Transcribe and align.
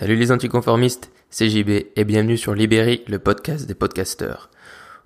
Salut 0.00 0.16
les 0.16 0.32
anticonformistes, 0.32 1.12
c'est 1.28 1.50
JB 1.50 1.68
et 1.94 2.04
bienvenue 2.06 2.38
sur 2.38 2.54
Libéry, 2.54 3.02
le 3.06 3.18
podcast 3.18 3.66
des 3.66 3.74
podcasteurs. 3.74 4.48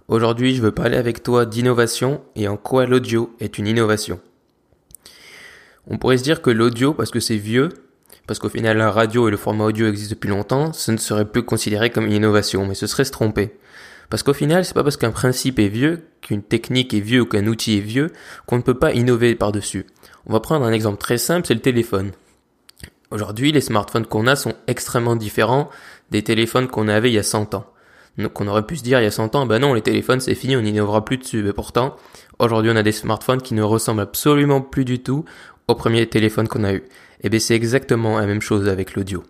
Aujourd'hui, 0.07 0.55
je 0.55 0.63
veux 0.63 0.71
parler 0.71 0.97
avec 0.97 1.25
toi 1.25 1.47
d'innovation 1.47 2.23
et 2.37 2.47
en 2.47 2.57
quoi 2.57 2.87
l'audio 2.87 3.35
est 3.41 3.59
une 3.59 3.67
innovation. 3.67 4.21
On 5.89 5.99
pourrait 5.99 6.19
se 6.19 6.23
dire 6.23 6.43
que 6.43 6.51
l'audio, 6.51 6.95
parce 6.95 7.11
que 7.11 7.19
c'est 7.19 7.39
vieux, 7.39 7.71
parce 8.29 8.39
qu'au 8.39 8.49
final 8.49 8.77
la 8.77 8.93
radio 8.93 9.27
et 9.27 9.33
le 9.33 9.37
format 9.37 9.65
audio 9.65 9.89
existent 9.89 10.15
depuis 10.15 10.31
longtemps, 10.31 10.73
ce 10.73 10.93
ne 10.93 10.97
serait 10.97 11.29
plus 11.29 11.43
considéré 11.43 11.91
comme 11.91 12.07
une 12.07 12.13
innovation, 12.13 12.65
mais 12.65 12.77
ce 12.77 12.87
serait 12.87 13.05
se 13.05 13.11
tromper. 13.11 13.57
Parce 14.11 14.23
qu'au 14.23 14.33
final, 14.33 14.65
c'est 14.65 14.75
pas 14.75 14.85
parce 14.85 14.97
qu'un 14.97 15.11
principe 15.11 15.59
est 15.59 15.67
vieux, 15.67 16.07
qu'une 16.21 16.45
technique 16.45 16.95
est 16.95 17.01
vieux 17.01 17.23
ou 17.23 17.27
qu'un 17.27 17.49
outil 17.49 17.79
est 17.79 17.81
vieux, 17.81 18.13
qu'on 18.47 18.59
ne 18.59 18.63
peut 18.63 18.79
pas 18.79 18.93
innover 18.93 19.35
par-dessus. 19.35 19.87
On 20.27 20.33
va 20.33 20.39
prendre 20.39 20.65
un 20.65 20.73
exemple 20.73 20.99
très 20.99 21.19
simple, 21.19 21.49
c'est 21.49 21.55
le 21.55 21.61
téléphone. 21.61 22.13
Aujourd'hui, 23.11 23.53
les 23.53 23.61
smartphones 23.61 24.07
qu'on 24.07 24.27
a 24.27 24.37
sont 24.37 24.55
extrêmement 24.67 25.17
différents 25.17 25.71
des 26.11 26.23
téléphones 26.23 26.69
qu'on 26.69 26.89
avait 26.89 27.11
il 27.11 27.15
y 27.15 27.19
a 27.19 27.23
100 27.23 27.55
ans. 27.55 27.67
Donc 28.19 28.41
on 28.41 28.47
aurait 28.47 28.67
pu 28.67 28.77
se 28.77 28.83
dire 28.83 29.01
il 29.01 29.05
y 29.05 29.07
a 29.07 29.11
100 29.11 29.35
ans, 29.35 29.47
ben 29.47 29.59
non, 29.59 29.75
les 29.75 29.83
téléphones 29.83 30.21
c'est 30.21 30.35
fini, 30.35 30.57
on 30.57 30.63
n'innovera 30.63 31.05
plus 31.05 31.19
dessus. 31.19 31.43
Mais 31.43 31.53
pourtant, 31.53 31.97
aujourd'hui 32.39 32.71
on 32.73 32.77
a 32.77 32.83
des 32.83 32.93
smartphones 32.93 33.43
qui 33.43 33.55
ne 33.55 33.63
ressemblent 33.63 34.03
absolument 34.03 34.61
plus 34.61 34.85
du 34.85 35.01
tout 35.01 35.25
au 35.67 35.75
premier 35.75 36.07
téléphone 36.07 36.47
qu'on 36.47 36.65
a 36.65 36.73
eu. 36.75 36.85
Et 37.23 37.29
bien 37.29 37.41
c'est 37.41 37.55
exactement 37.55 38.19
la 38.19 38.27
même 38.27 38.43
chose 38.43 38.69
avec 38.69 38.95
l'audio. 38.95 39.25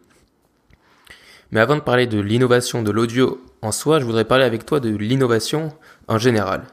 Mais 1.51 1.61
avant 1.61 1.77
de 1.77 1.81
parler 1.81 2.07
de 2.07 2.21
l'innovation 2.21 2.83
de 2.83 2.91
l'audio 2.91 3.41
en 3.63 3.73
soi, 3.73 4.01
je 4.01 4.05
voudrais 4.05 4.25
parler 4.25 4.45
avec 4.45 4.67
toi 4.67 4.81
de 4.81 4.95
l'innovation 4.95 5.73
en 6.09 6.19
général. 6.19 6.65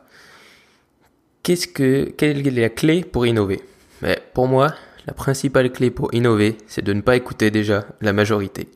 Qu'est-ce 1.44 1.68
que, 1.68 2.12
quelle 2.18 2.46
est 2.46 2.52
la 2.52 2.70
clé 2.70 3.04
pour 3.04 3.26
innover? 3.26 3.62
Ben, 4.02 4.18
pour 4.34 4.48
moi, 4.48 4.74
la 5.08 5.14
principale 5.14 5.72
clé 5.72 5.92
pour 5.92 6.14
innover, 6.14 6.58
c'est 6.68 6.84
de 6.84 6.94
ne 6.94 7.02
pas 7.02 7.16
écouter 7.16 7.52
déjà 7.52 7.86
la 8.02 8.14
majorité. 8.14 8.70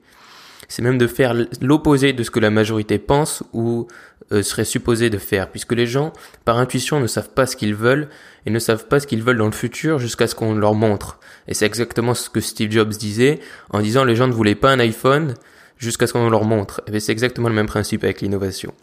C'est 0.67 0.81
même 0.81 0.97
de 0.97 1.07
faire 1.07 1.35
l'opposé 1.61 2.13
de 2.13 2.23
ce 2.23 2.31
que 2.31 2.39
la 2.39 2.49
majorité 2.49 2.97
pense 2.97 3.43
ou 3.53 3.87
euh, 4.31 4.41
serait 4.41 4.65
supposé 4.65 5.11
de 5.11 5.19
faire, 5.19 5.51
puisque 5.51 5.73
les 5.73 5.85
gens, 5.85 6.11
par 6.43 6.57
intuition, 6.57 6.99
ne 6.99 7.07
savent 7.07 7.29
pas 7.29 7.45
ce 7.45 7.55
qu'ils 7.55 7.75
veulent 7.75 8.09
et 8.45 8.49
ne 8.49 8.57
savent 8.57 8.87
pas 8.87 8.99
ce 8.99 9.05
qu'ils 9.05 9.21
veulent 9.21 9.37
dans 9.37 9.45
le 9.45 9.51
futur 9.51 9.99
jusqu'à 9.99 10.25
ce 10.27 10.33
qu'on 10.33 10.55
leur 10.55 10.73
montre. 10.73 11.19
Et 11.47 11.53
c'est 11.53 11.65
exactement 11.65 12.15
ce 12.15 12.29
que 12.29 12.41
Steve 12.41 12.71
Jobs 12.71 12.89
disait 12.89 13.39
en 13.69 13.81
disant 13.81 14.03
les 14.03 14.15
gens 14.15 14.27
ne 14.27 14.33
voulaient 14.33 14.55
pas 14.55 14.71
un 14.71 14.79
iPhone 14.79 15.35
jusqu'à 15.77 16.07
ce 16.07 16.13
qu'on 16.13 16.29
leur 16.29 16.45
montre. 16.45 16.81
Et 16.91 16.99
c'est 16.99 17.11
exactement 17.11 17.49
le 17.49 17.55
même 17.55 17.67
principe 17.67 18.03
avec 18.03 18.21
l'innovation. 18.21 18.73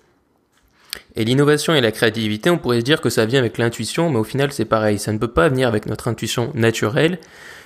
Et 1.14 1.24
l'innovation 1.24 1.74
et 1.74 1.80
la 1.80 1.92
créativité, 1.92 2.48
on 2.48 2.58
pourrait 2.58 2.80
se 2.80 2.84
dire 2.84 3.00
que 3.00 3.10
ça 3.10 3.26
vient 3.26 3.38
avec 3.38 3.58
l'intuition, 3.58 4.10
mais 4.10 4.18
au 4.18 4.24
final 4.24 4.50
c'est 4.52 4.64
pareil, 4.64 4.98
ça 4.98 5.12
ne 5.12 5.18
peut 5.18 5.28
pas 5.28 5.48
venir 5.48 5.68
avec 5.68 5.86
notre 5.86 6.08
intuition 6.08 6.50
naturelle, 6.54 7.18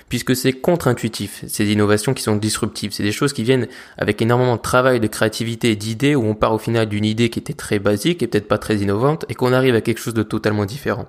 puisque 0.09 0.35
c'est 0.35 0.53
contre-intuitif, 0.53 1.43
ces 1.47 1.71
innovations 1.71 2.13
qui 2.13 2.23
sont 2.23 2.35
disruptives. 2.35 2.91
C'est 2.91 3.03
des 3.03 3.11
choses 3.11 3.31
qui 3.31 3.43
viennent 3.43 3.67
avec 3.97 4.21
énormément 4.21 4.57
de 4.57 4.61
travail, 4.61 4.99
de 4.99 5.07
créativité 5.07 5.75
d'idées, 5.75 6.15
où 6.15 6.25
on 6.25 6.35
part 6.35 6.53
au 6.53 6.57
final 6.57 6.87
d'une 6.87 7.05
idée 7.05 7.29
qui 7.29 7.39
était 7.39 7.53
très 7.53 7.79
basique 7.79 8.21
et 8.21 8.27
peut-être 8.27 8.47
pas 8.47 8.57
très 8.57 8.77
innovante, 8.77 9.25
et 9.29 9.33
qu'on 9.33 9.53
arrive 9.53 9.75
à 9.75 9.81
quelque 9.81 9.99
chose 9.99 10.13
de 10.13 10.23
totalement 10.23 10.65
différent. 10.65 11.07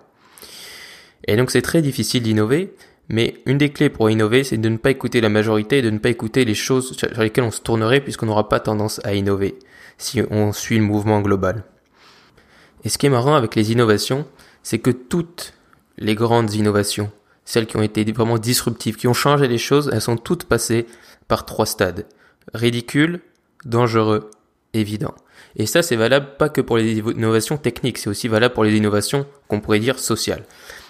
Et 1.26 1.36
donc 1.36 1.50
c'est 1.50 1.62
très 1.62 1.82
difficile 1.82 2.22
d'innover, 2.22 2.72
mais 3.08 3.34
une 3.46 3.58
des 3.58 3.70
clés 3.70 3.90
pour 3.90 4.10
innover, 4.10 4.44
c'est 4.44 4.58
de 4.58 4.68
ne 4.68 4.76
pas 4.76 4.90
écouter 4.90 5.20
la 5.20 5.28
majorité 5.28 5.78
et 5.78 5.82
de 5.82 5.90
ne 5.90 5.98
pas 5.98 6.10
écouter 6.10 6.44
les 6.44 6.54
choses 6.54 6.96
sur 6.96 7.22
lesquelles 7.22 7.44
on 7.44 7.50
se 7.50 7.62
tournerait, 7.62 8.00
puisqu'on 8.00 8.26
n'aura 8.26 8.48
pas 8.48 8.60
tendance 8.60 9.00
à 9.02 9.14
innover, 9.14 9.58
si 9.96 10.20
on 10.30 10.52
suit 10.52 10.78
le 10.78 10.84
mouvement 10.84 11.20
global. 11.20 11.64
Et 12.88 12.90
ce 12.90 12.96
qui 12.96 13.04
est 13.04 13.10
marrant 13.10 13.34
avec 13.34 13.54
les 13.54 13.70
innovations, 13.70 14.26
c'est 14.62 14.78
que 14.78 14.88
toutes 14.88 15.52
les 15.98 16.14
grandes 16.14 16.54
innovations, 16.54 17.10
celles 17.44 17.66
qui 17.66 17.76
ont 17.76 17.82
été 17.82 18.02
vraiment 18.12 18.38
disruptives, 18.38 18.96
qui 18.96 19.06
ont 19.06 19.12
changé 19.12 19.46
les 19.46 19.58
choses, 19.58 19.90
elles 19.92 20.00
sont 20.00 20.16
toutes 20.16 20.44
passées 20.44 20.86
par 21.28 21.44
trois 21.44 21.66
stades. 21.66 22.06
Ridicule, 22.54 23.20
dangereux, 23.66 24.30
évident. 24.72 25.14
Et 25.56 25.66
ça, 25.66 25.82
c'est 25.82 25.96
valable 25.96 26.28
pas 26.38 26.48
que 26.48 26.62
pour 26.62 26.78
les 26.78 26.96
innovations 26.96 27.58
techniques, 27.58 27.98
c'est 27.98 28.08
aussi 28.08 28.26
valable 28.26 28.54
pour 28.54 28.64
les 28.64 28.74
innovations 28.74 29.26
qu'on 29.48 29.60
pourrait 29.60 29.80
dire 29.80 29.98
sociales. 29.98 30.46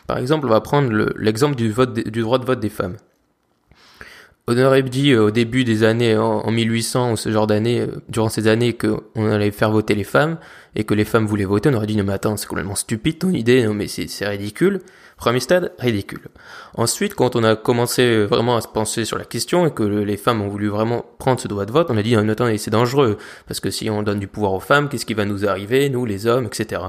Par 0.07 0.19
exemple, 0.19 0.47
on 0.47 0.51
va 0.51 0.61
prendre 0.61 1.13
l'exemple 1.17 1.57
du, 1.57 1.73
droit 1.73 2.39
de 2.39 2.45
vote 2.45 2.61
des 2.61 2.69
femmes. 2.69 2.97
On 4.47 4.57
aurait 4.57 4.85
dit 4.85 5.11
euh, 5.11 5.25
au 5.25 5.31
début 5.33 5.65
des 5.65 5.83
années, 5.83 6.17
en, 6.17 6.49
1800 6.49 7.13
ou 7.13 7.17
ce 7.17 7.33
genre 7.33 7.49
d'années, 7.49 7.81
euh, 7.81 8.01
durant 8.09 8.29
ces 8.29 8.47
années, 8.47 8.73
qu'on 8.73 9.31
allait 9.31 9.51
faire 9.51 9.73
voter 9.73 9.97
les 9.97 10.05
femmes 10.05 10.39
et 10.79 10.85
que 10.85 10.95
les 10.95 11.05
femmes 11.05 11.27
voulaient 11.27 11.45
voter, 11.45 11.69
on 11.69 11.75
aurait 11.75 11.87
dit 11.87 11.97
non 11.97 12.05
mais 12.05 12.15
attends, 12.15 12.37
c'est 12.39 12.47
complètement 12.47 12.77
stupide 12.77 13.19
ton 13.19 13.31
idée, 13.31 13.65
non 13.65 13.75
mais 13.75 13.89
c'est 13.89 14.27
ridicule. 14.27 14.81
Premier 15.19 15.41
stade, 15.41 15.73
ridicule. 15.81 16.21
Ensuite, 16.75 17.15
quand 17.15 17.35
on 17.35 17.43
a 17.43 17.57
commencé 17.57 18.25
vraiment 18.25 18.57
à 18.57 18.61
se 18.61 18.69
penser 18.69 19.05
sur 19.05 19.19
la 19.19 19.25
question 19.25 19.67
et 19.67 19.73
que 19.73 19.83
les 19.83 20.17
femmes 20.17 20.41
ont 20.41 20.49
voulu 20.49 20.69
vraiment 20.69 21.05
prendre 21.19 21.41
ce 21.41 21.49
droit 21.49 21.67
de 21.67 21.73
vote, 21.73 21.89
on 21.91 21.97
a 21.97 22.03
dit 22.03 22.15
non, 22.15 22.29
attends, 22.29 22.49
c'est 22.57 22.71
dangereux 22.71 23.19
parce 23.49 23.59
que 23.59 23.71
si 23.71 23.91
on 23.91 24.05
donne 24.05 24.21
du 24.21 24.29
pouvoir 24.29 24.53
aux 24.53 24.61
femmes, 24.61 24.89
qu'est-ce 24.89 25.05
qui 25.05 25.15
va 25.15 25.25
nous 25.25 25.45
arriver, 25.45 25.91
nous 25.91 26.07
les 26.07 26.29
hommes, 26.29 26.47
etc. 26.47 26.83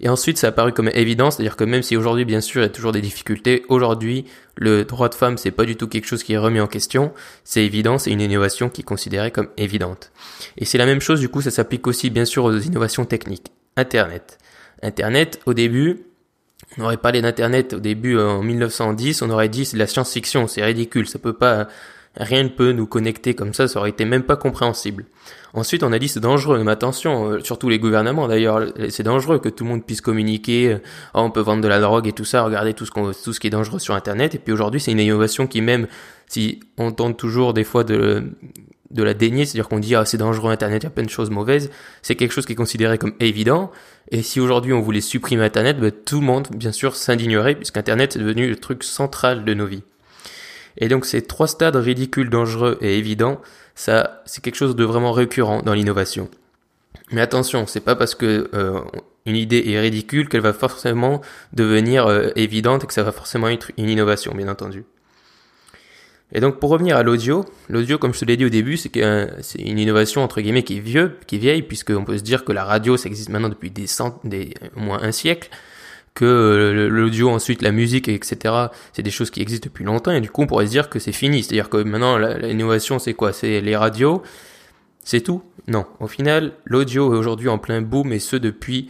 Et 0.00 0.08
ensuite, 0.08 0.36
ça 0.36 0.48
a 0.48 0.50
apparu 0.50 0.72
comme 0.72 0.90
évident, 0.92 1.30
c'est-à-dire 1.30 1.54
que 1.54 1.62
même 1.62 1.82
si 1.82 1.96
aujourd'hui, 1.96 2.24
bien 2.24 2.40
sûr, 2.40 2.60
il 2.60 2.64
y 2.64 2.66
a 2.66 2.70
toujours 2.70 2.90
des 2.90 3.00
difficultés, 3.00 3.64
aujourd'hui, 3.68 4.24
le 4.56 4.84
droit 4.84 5.08
de 5.08 5.14
femme, 5.14 5.38
c'est 5.38 5.52
pas 5.52 5.64
du 5.64 5.76
tout 5.76 5.86
quelque 5.86 6.06
chose 6.06 6.24
qui 6.24 6.32
est 6.32 6.38
remis 6.38 6.60
en 6.60 6.66
question. 6.66 7.12
C'est 7.44 7.64
évident, 7.64 7.98
c'est 7.98 8.10
une 8.10 8.20
innovation 8.20 8.68
qui 8.68 8.80
est 8.80 8.84
considérée 8.84 9.30
comme 9.30 9.48
évidente. 9.56 10.10
Et 10.58 10.64
c'est 10.64 10.78
la 10.78 10.86
même 10.86 11.00
chose, 11.00 11.20
du 11.20 11.28
coup, 11.28 11.40
ça 11.40 11.52
s'applique 11.52 11.86
aussi, 11.86 12.10
bien 12.10 12.24
sûr, 12.24 12.44
aux 12.44 12.58
innovations 12.58 13.04
techniques. 13.12 13.52
Internet. 13.76 14.38
Internet, 14.82 15.40
au 15.44 15.52
début, 15.52 16.06
on 16.78 16.84
aurait 16.84 16.96
parlé 16.96 17.20
d'Internet 17.20 17.74
au 17.74 17.80
début 17.80 18.18
en 18.18 18.42
1910, 18.42 19.20
on 19.20 19.28
aurait 19.28 19.50
dit 19.50 19.66
c'est 19.66 19.76
de 19.76 19.78
la 19.80 19.86
science-fiction, 19.86 20.46
c'est 20.46 20.64
ridicule, 20.64 21.06
ça 21.06 21.18
peut 21.18 21.34
pas, 21.34 21.68
rien 22.16 22.42
ne 22.42 22.48
peut 22.48 22.72
nous 22.72 22.86
connecter 22.86 23.34
comme 23.34 23.52
ça, 23.52 23.68
ça 23.68 23.78
aurait 23.78 23.90
été 23.90 24.06
même 24.06 24.22
pas 24.22 24.36
compréhensible. 24.36 25.04
Ensuite, 25.52 25.82
on 25.82 25.92
a 25.92 25.98
dit 25.98 26.08
c'est 26.08 26.20
dangereux, 26.20 26.64
mais 26.64 26.72
attention, 26.72 27.32
euh, 27.32 27.40
surtout 27.44 27.68
les 27.68 27.78
gouvernements 27.78 28.28
d'ailleurs, 28.28 28.72
c'est 28.88 29.02
dangereux 29.02 29.38
que 29.38 29.50
tout 29.50 29.64
le 29.64 29.70
monde 29.70 29.84
puisse 29.84 30.00
communiquer, 30.00 30.72
euh, 30.72 30.78
oh, 31.14 31.20
on 31.20 31.30
peut 31.30 31.40
vendre 31.40 31.62
de 31.62 31.68
la 31.68 31.80
drogue 31.80 32.06
et 32.08 32.12
tout 32.12 32.24
ça, 32.24 32.42
regardez 32.42 32.72
tout 32.72 32.86
ce 32.86 32.92
tout 33.22 33.34
ce 33.34 33.40
qui 33.40 33.48
est 33.48 33.50
dangereux 33.50 33.78
sur 33.78 33.94
Internet. 33.94 34.34
Et 34.34 34.38
puis 34.38 34.54
aujourd'hui, 34.54 34.80
c'est 34.80 34.92
une 34.92 35.00
innovation 35.00 35.46
qui 35.46 35.60
même, 35.60 35.86
si 36.28 36.60
on 36.78 36.92
tente 36.92 37.18
toujours 37.18 37.52
des 37.52 37.64
fois 37.64 37.84
de, 37.84 38.24
de 38.92 39.02
la 39.02 39.14
dénier, 39.14 39.44
c'est-à-dire 39.44 39.68
qu'on 39.68 39.78
dit 39.78 39.94
ah 39.94 40.04
c'est 40.04 40.18
dangereux 40.18 40.50
Internet, 40.50 40.82
il 40.82 40.86
y 40.86 40.88
a 40.88 40.90
plein 40.90 41.04
de 41.04 41.10
choses 41.10 41.30
mauvaises, 41.30 41.70
c'est 42.02 42.14
quelque 42.14 42.32
chose 42.32 42.46
qui 42.46 42.52
est 42.52 42.56
considéré 42.56 42.98
comme 42.98 43.14
évident. 43.20 43.70
Et 44.10 44.22
si 44.22 44.40
aujourd'hui 44.40 44.72
on 44.72 44.80
voulait 44.80 45.00
supprimer 45.00 45.44
Internet, 45.44 45.78
ben, 45.78 45.90
tout 45.90 46.20
le 46.20 46.26
monde 46.26 46.48
bien 46.54 46.72
sûr 46.72 46.96
s'indignerait 46.96 47.54
puisqu'Internet 47.54 48.16
est 48.16 48.18
devenu 48.18 48.48
le 48.48 48.56
truc 48.56 48.84
central 48.84 49.44
de 49.44 49.54
nos 49.54 49.66
vies. 49.66 49.82
Et 50.78 50.88
donc 50.88 51.06
ces 51.06 51.22
trois 51.22 51.48
stades 51.48 51.76
ridicules, 51.76 52.30
dangereux 52.30 52.78
et 52.80 52.98
évidents, 52.98 53.40
ça 53.74 54.22
c'est 54.26 54.42
quelque 54.42 54.56
chose 54.56 54.76
de 54.76 54.84
vraiment 54.84 55.12
récurrent 55.12 55.62
dans 55.62 55.74
l'innovation. 55.74 56.28
Mais 57.10 57.20
attention, 57.20 57.66
c'est 57.66 57.80
pas 57.80 57.94
parce 57.94 58.14
que 58.14 58.50
euh, 58.54 58.80
une 59.26 59.36
idée 59.36 59.62
est 59.66 59.80
ridicule 59.80 60.28
qu'elle 60.28 60.40
va 60.40 60.52
forcément 60.52 61.20
devenir 61.52 62.06
euh, 62.06 62.30
évidente 62.36 62.84
et 62.84 62.86
que 62.86 62.94
ça 62.94 63.02
va 63.02 63.12
forcément 63.12 63.48
être 63.48 63.70
une 63.76 63.88
innovation, 63.88 64.34
bien 64.34 64.48
entendu. 64.48 64.84
Et 66.34 66.40
donc 66.40 66.58
pour 66.58 66.70
revenir 66.70 66.96
à 66.96 67.02
l'audio, 67.02 67.44
l'audio 67.68 67.98
comme 67.98 68.14
je 68.14 68.20
te 68.20 68.24
l'ai 68.24 68.36
dit 68.36 68.46
au 68.46 68.48
début, 68.48 68.76
c'est 68.76 68.90
une 68.96 69.78
innovation 69.78 70.22
entre 70.22 70.40
guillemets 70.40 70.62
qui 70.62 70.78
est 70.78 70.80
vieux, 70.80 71.18
qui 71.26 71.36
est 71.36 71.38
vieille, 71.38 71.62
puisqu'on 71.62 72.04
peut 72.04 72.16
se 72.16 72.22
dire 72.22 72.44
que 72.44 72.52
la 72.52 72.64
radio 72.64 72.96
ça 72.96 73.08
existe 73.08 73.28
maintenant 73.28 73.50
depuis 73.50 73.70
des 73.70 73.86
cent, 73.86 74.18
des 74.24 74.54
au 74.76 74.80
moins 74.80 75.02
un 75.02 75.12
siècle, 75.12 75.50
que 76.14 76.88
l'audio 76.90 77.30
ensuite 77.30 77.62
la 77.62 77.72
musique 77.72 78.06
etc 78.06 78.54
c'est 78.92 79.02
des 79.02 79.10
choses 79.10 79.30
qui 79.30 79.40
existent 79.40 79.66
depuis 79.66 79.84
longtemps 79.84 80.12
et 80.12 80.20
du 80.20 80.28
coup 80.28 80.42
on 80.42 80.46
pourrait 80.46 80.66
se 80.66 80.70
dire 80.70 80.90
que 80.90 80.98
c'est 80.98 81.12
fini. 81.12 81.42
C'est 81.42 81.52
à 81.52 81.54
dire 81.54 81.68
que 81.70 81.78
maintenant 81.78 82.18
l'innovation 82.18 82.98
c'est 82.98 83.14
quoi? 83.14 83.32
C'est 83.32 83.60
les 83.60 83.76
radios? 83.76 84.22
C'est 85.04 85.20
tout? 85.20 85.42
Non. 85.68 85.84
Au 86.00 86.06
final 86.06 86.52
l'audio 86.64 87.14
est 87.14 87.16
aujourd'hui 87.16 87.48
en 87.48 87.58
plein 87.58 87.82
boom 87.82 88.12
et 88.12 88.18
ce 88.18 88.36
depuis 88.36 88.88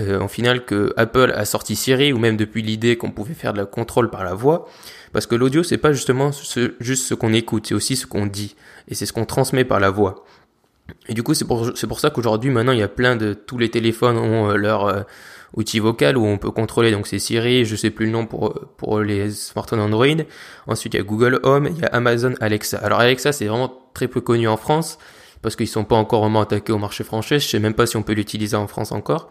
euh, 0.00 0.20
en 0.20 0.28
final 0.28 0.64
que 0.64 0.92
Apple 0.96 1.32
a 1.36 1.44
sorti 1.44 1.76
Siri 1.76 2.12
ou 2.12 2.18
même 2.18 2.36
depuis 2.36 2.62
l'idée 2.62 2.96
qu'on 2.96 3.10
pouvait 3.10 3.34
faire 3.34 3.52
de 3.52 3.58
la 3.58 3.66
contrôle 3.66 4.10
par 4.10 4.24
la 4.24 4.34
voix 4.34 4.66
parce 5.12 5.26
que 5.26 5.34
l'audio, 5.34 5.62
c'est 5.62 5.78
pas 5.78 5.92
justement 5.92 6.32
ce, 6.32 6.74
juste 6.80 7.06
ce 7.06 7.14
qu'on 7.14 7.32
écoute, 7.32 7.66
c'est 7.66 7.74
aussi 7.74 7.96
ce 7.96 8.06
qu'on 8.06 8.26
dit. 8.26 8.56
Et 8.88 8.94
c'est 8.94 9.06
ce 9.06 9.12
qu'on 9.12 9.26
transmet 9.26 9.64
par 9.64 9.78
la 9.78 9.90
voix. 9.90 10.24
Et 11.08 11.14
du 11.14 11.22
coup, 11.22 11.34
c'est 11.34 11.44
pour, 11.44 11.70
pour 11.88 12.00
ça 12.00 12.10
qu'aujourd'hui, 12.10 12.50
maintenant, 12.50 12.72
il 12.72 12.78
y 12.78 12.82
a 12.82 12.88
plein 12.88 13.16
de, 13.16 13.34
tous 13.34 13.58
les 13.58 13.70
téléphones 13.70 14.16
ont 14.16 14.50
euh, 14.50 14.56
leur 14.56 14.86
euh, 14.86 15.02
outil 15.54 15.78
vocal 15.78 16.16
où 16.16 16.24
on 16.24 16.38
peut 16.38 16.50
contrôler, 16.50 16.90
donc 16.90 17.06
c'est 17.06 17.18
Siri, 17.18 17.64
je 17.64 17.76
sais 17.76 17.90
plus 17.90 18.06
le 18.06 18.12
nom 18.12 18.26
pour, 18.26 18.58
pour 18.78 19.00
les 19.00 19.30
smartphones 19.30 19.80
Android. 19.80 20.06
Ensuite, 20.66 20.94
il 20.94 20.96
y 20.96 21.00
a 21.00 21.04
Google 21.04 21.40
Home, 21.42 21.68
il 21.70 21.78
y 21.78 21.84
a 21.84 21.88
Amazon 21.88 22.34
Alexa. 22.40 22.78
Alors 22.78 23.00
Alexa, 23.00 23.32
c'est 23.32 23.46
vraiment 23.46 23.72
très 23.94 24.08
peu 24.08 24.20
connu 24.20 24.48
en 24.48 24.56
France 24.56 24.98
parce 25.42 25.56
qu'ils 25.56 25.68
sont 25.68 25.84
pas 25.84 25.96
encore 25.96 26.22
vraiment 26.22 26.40
attaqués 26.40 26.72
au 26.72 26.78
marché 26.78 27.04
français. 27.04 27.38
Je 27.38 27.48
sais 27.48 27.58
même 27.58 27.74
pas 27.74 27.86
si 27.86 27.96
on 27.96 28.02
peut 28.02 28.14
l'utiliser 28.14 28.56
en 28.56 28.66
France 28.66 28.92
encore. 28.92 29.30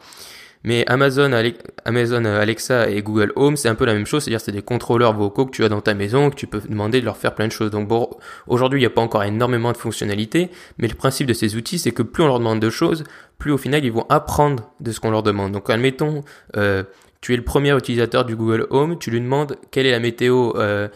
Mais 0.63 0.85
Amazon, 0.87 1.31
Alexa 1.33 2.89
et 2.89 3.01
Google 3.01 3.33
Home, 3.35 3.57
c'est 3.57 3.69
un 3.69 3.75
peu 3.75 3.85
la 3.85 3.93
même 3.93 4.05
chose, 4.05 4.23
c'est-à-dire 4.23 4.41
c'est 4.41 4.51
des 4.51 4.61
contrôleurs 4.61 5.13
vocaux 5.13 5.45
que 5.45 5.51
tu 5.51 5.63
as 5.63 5.69
dans 5.69 5.81
ta 5.81 5.93
maison, 5.93 6.29
que 6.29 6.35
tu 6.35 6.45
peux 6.45 6.61
demander 6.61 6.99
de 6.99 7.05
leur 7.05 7.17
faire 7.17 7.33
plein 7.33 7.47
de 7.47 7.51
choses. 7.51 7.71
Donc 7.71 7.87
bon, 7.87 8.09
aujourd'hui, 8.47 8.79
il 8.79 8.83
n'y 8.83 8.87
a 8.87 8.91
pas 8.91 9.01
encore 9.01 9.23
énormément 9.23 9.71
de 9.71 9.77
fonctionnalités, 9.77 10.51
mais 10.77 10.87
le 10.87 10.93
principe 10.93 11.27
de 11.27 11.33
ces 11.33 11.55
outils, 11.55 11.79
c'est 11.79 11.91
que 11.91 12.03
plus 12.03 12.23
on 12.23 12.27
leur 12.27 12.39
demande 12.39 12.59
de 12.59 12.69
choses, 12.69 13.03
plus 13.39 13.51
au 13.51 13.57
final, 13.57 13.83
ils 13.83 13.91
vont 13.91 14.05
apprendre 14.09 14.71
de 14.79 14.91
ce 14.91 14.99
qu'on 14.99 15.11
leur 15.11 15.23
demande. 15.23 15.51
Donc 15.51 15.69
admettons, 15.69 16.23
euh, 16.57 16.83
tu 17.21 17.33
es 17.33 17.37
le 17.37 17.43
premier 17.43 17.75
utilisateur 17.75 18.25
du 18.25 18.35
Google 18.35 18.67
Home, 18.69 18.99
tu 18.99 19.09
lui 19.09 19.19
demandes 19.19 19.55
quelle 19.71 19.87
est 19.87 19.91
la 19.91 19.99
météo 19.99 20.53
euh, 20.57 20.87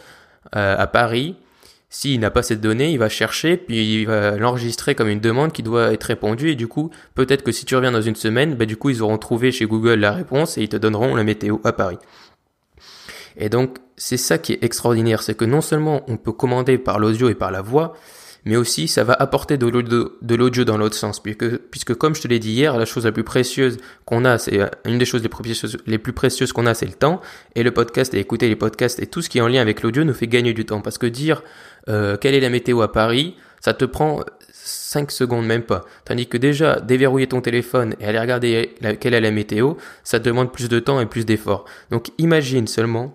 à 0.52 0.86
Paris, 0.86 1.36
S'il 1.98 2.20
n'a 2.20 2.30
pas 2.30 2.42
cette 2.42 2.60
donnée, 2.60 2.92
il 2.92 2.98
va 2.98 3.08
chercher, 3.08 3.56
puis 3.56 4.02
il 4.02 4.06
va 4.06 4.36
l'enregistrer 4.36 4.94
comme 4.94 5.08
une 5.08 5.18
demande 5.18 5.52
qui 5.52 5.62
doit 5.62 5.94
être 5.94 6.04
répondue. 6.04 6.50
Et 6.50 6.54
du 6.54 6.68
coup, 6.68 6.90
peut-être 7.14 7.42
que 7.42 7.52
si 7.52 7.64
tu 7.64 7.74
reviens 7.74 7.90
dans 7.90 8.02
une 8.02 8.16
semaine, 8.16 8.54
bah, 8.54 8.66
du 8.66 8.76
coup, 8.76 8.90
ils 8.90 9.00
auront 9.00 9.16
trouvé 9.16 9.50
chez 9.50 9.64
Google 9.64 9.94
la 9.94 10.12
réponse 10.12 10.58
et 10.58 10.62
ils 10.62 10.68
te 10.68 10.76
donneront 10.76 11.14
la 11.14 11.24
météo 11.24 11.56
à 11.64 11.72
Paris. 11.72 11.96
Et 13.38 13.48
donc, 13.48 13.78
c'est 13.96 14.18
ça 14.18 14.36
qui 14.36 14.52
est 14.52 14.62
extraordinaire, 14.62 15.22
c'est 15.22 15.38
que 15.38 15.46
non 15.46 15.62
seulement 15.62 16.02
on 16.06 16.18
peut 16.18 16.32
commander 16.32 16.76
par 16.76 16.98
l'audio 16.98 17.30
et 17.30 17.34
par 17.34 17.50
la 17.50 17.62
voix, 17.62 17.94
mais 18.46 18.56
aussi 18.56 18.88
ça 18.88 19.04
va 19.04 19.12
apporter 19.12 19.58
de 19.58 19.66
l'audio 19.66 20.64
dans 20.64 20.78
l'autre 20.78 20.96
sens, 20.96 21.20
puisque, 21.20 21.56
puisque 21.56 21.94
comme 21.94 22.14
je 22.14 22.22
te 22.22 22.28
l'ai 22.28 22.38
dit 22.38 22.52
hier, 22.52 22.78
la 22.78 22.86
chose 22.86 23.04
la 23.04 23.12
plus 23.12 23.24
précieuse 23.24 23.76
qu'on 24.06 24.24
a, 24.24 24.38
c'est 24.38 24.60
euh, 24.60 24.68
une 24.86 24.98
des 24.98 25.04
choses 25.04 25.22
les 25.22 25.98
plus 25.98 26.12
précieuses, 26.12 26.52
qu'on 26.52 26.66
a, 26.66 26.72
c'est 26.72 26.86
le 26.86 26.92
temps, 26.92 27.20
et 27.54 27.62
le 27.62 27.72
podcast 27.72 28.14
et 28.14 28.18
écouter 28.18 28.48
les 28.48 28.56
podcasts 28.56 29.00
et 29.00 29.06
tout 29.06 29.20
ce 29.20 29.28
qui 29.28 29.38
est 29.38 29.40
en 29.42 29.48
lien 29.48 29.60
avec 29.60 29.82
l'audio 29.82 30.04
nous 30.04 30.14
fait 30.14 30.28
gagner 30.28 30.54
du 30.54 30.64
temps, 30.64 30.80
parce 30.80 30.96
que 30.96 31.06
dire 31.06 31.42
euh, 31.88 32.16
quelle 32.16 32.34
est 32.34 32.40
la 32.40 32.50
météo 32.50 32.80
à 32.82 32.92
Paris, 32.92 33.34
ça 33.60 33.74
te 33.74 33.84
prend 33.84 34.22
5 34.52 35.10
secondes 35.10 35.46
même 35.46 35.62
pas. 35.62 35.84
Tandis 36.04 36.28
que 36.28 36.36
déjà, 36.36 36.80
déverrouiller 36.80 37.26
ton 37.26 37.40
téléphone 37.40 37.94
et 38.00 38.06
aller 38.06 38.18
regarder 38.18 38.74
quelle 39.00 39.14
est 39.14 39.20
la 39.20 39.30
météo, 39.30 39.74
ça 40.04 40.18
demande 40.18 40.52
plus 40.52 40.68
de 40.68 40.78
temps 40.78 41.00
et 41.00 41.06
plus 41.06 41.26
d'efforts. 41.26 41.64
Donc 41.90 42.10
imagine 42.18 42.66
seulement 42.66 43.14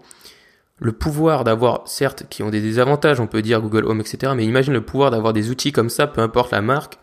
le 0.81 0.92
pouvoir 0.92 1.44
d'avoir, 1.44 1.83
certes, 1.86 2.24
qui 2.30 2.42
ont 2.42 2.50
des 2.50 2.60
désavantages, 2.60 3.19
on 3.19 3.28
peut 3.28 3.44
dire 3.44 3.62
Google 3.62 3.86
Home, 3.86 4.01
etc., 4.01 4.33
mais 4.36 4.45
imagine 4.45 4.74
le 4.74 4.81
pouvoir 4.81 5.12
d'avoir 5.12 5.31
des 5.31 5.51
outils 5.51 5.72
comme 5.72 5.89
ça, 5.89 6.07
peu 6.07 6.22
importe 6.22 6.51
la 6.51 6.62
marque, 6.62 6.98